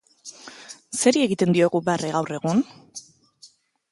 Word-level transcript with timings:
Zeri 1.01 1.21
egiten 1.25 1.53
diogu 1.57 1.83
barre 1.91 2.11
gaur 2.15 2.33
egun? 2.39 2.65